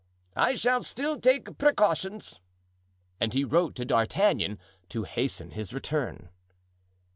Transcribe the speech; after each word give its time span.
"I 0.35 0.55
shall 0.55 0.81
still 0.81 1.19
take 1.21 1.59
precautions." 1.59 2.39
And 3.19 3.35
he 3.35 3.43
wrote 3.43 3.75
to 3.75 3.85
D'Artagnan 3.85 4.57
to 4.89 5.03
hasten 5.03 5.51
his 5.51 5.73
return. 5.73 6.29